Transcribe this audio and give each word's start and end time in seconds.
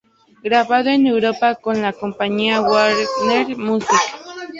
Grabado 0.41 0.89
en 0.89 1.05
Europa 1.05 1.53
con 1.53 1.79
la 1.79 1.93
compañía 1.93 2.59
Warner 2.59 3.55
Music. 3.55 3.91